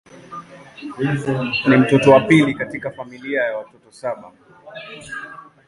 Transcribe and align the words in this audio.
Ni 1.67 1.77
mtoto 1.77 2.11
wa 2.11 2.21
pili 2.21 2.53
katika 2.53 2.91
familia 2.91 3.43
ya 3.43 3.57
watoto 3.57 3.91
saba. 3.91 4.31